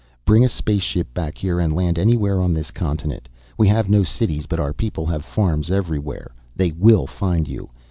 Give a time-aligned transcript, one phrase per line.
[0.25, 3.29] Bring a spaceship back here and land anywhere on this continent.
[3.55, 7.69] We have no cities, but our people have farms everywhere, they will find you.